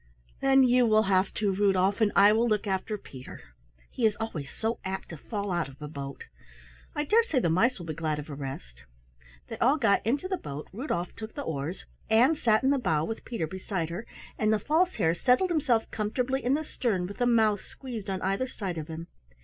"Then 0.39 0.63
you 0.63 0.87
will 0.87 1.03
have 1.03 1.31
to, 1.35 1.53
Rudolf, 1.53 2.01
and 2.01 2.11
I 2.15 2.33
will 2.33 2.47
look 2.47 2.65
after 2.65 2.97
Peter. 2.97 3.39
'He 3.91 4.03
is 4.03 4.15
always 4.15 4.49
so 4.49 4.79
apt 4.83 5.09
to 5.09 5.17
fall 5.17 5.51
out 5.51 5.69
of 5.69 5.79
a 5.79 5.87
boat. 5.87 6.23
I 6.95 7.03
dare 7.05 7.21
say 7.21 7.37
the 7.37 7.51
mice 7.51 7.77
will 7.77 7.85
be 7.85 7.93
glad 7.93 8.17
of 8.17 8.27
a 8.27 8.33
rest." 8.33 8.85
They 9.47 9.59
all 9.59 9.77
got 9.77 10.03
into 10.03 10.27
the 10.27 10.37
boat, 10.37 10.67
Rudolf 10.73 11.15
took 11.15 11.35
the 11.35 11.43
oars, 11.43 11.85
Ann 12.09 12.33
sat 12.35 12.63
in 12.63 12.71
the 12.71 12.79
bow 12.79 13.05
with 13.05 13.23
Peter 13.25 13.45
beside 13.45 13.91
her, 13.91 14.07
and 14.39 14.51
the 14.51 14.57
False 14.57 14.95
Hare 14.95 15.13
settled 15.13 15.51
himself 15.51 15.85
comfortably 15.91 16.43
in 16.43 16.55
the 16.55 16.65
stern 16.65 17.05
with 17.05 17.21
a 17.21 17.27
mouse 17.27 17.61
squeezed 17.61 18.09
on 18.09 18.23
either 18.23 18.47
side 18.47 18.79
of 18.79 18.87
him. 18.87 19.05